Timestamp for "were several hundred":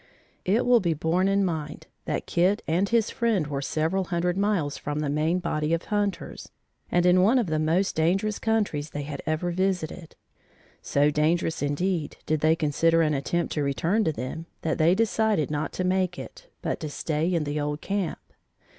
3.45-4.35